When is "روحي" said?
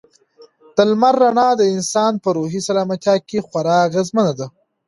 2.37-2.61